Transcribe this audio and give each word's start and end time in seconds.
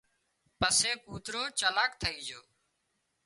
پسي 0.59 0.91
ڪوترو 1.05 1.41
چالاڪ 1.59 1.91
ٿئي 2.01 2.17
جھو 2.27 2.41